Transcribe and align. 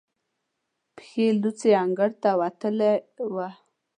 پښې 0.95 1.25
لوڅې 1.41 1.71
انګړ 1.83 2.11
ته 2.23 2.31
وتلې 2.41 2.93
وه. 3.33 3.49